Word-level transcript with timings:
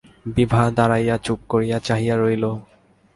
বিভা 0.35 0.61
দাঁড়াইয়া 0.77 1.15
চুপ 1.25 1.39
করিয়া 1.49 1.77
চাহিয়া 1.87 2.15
রহিল। 2.15 2.43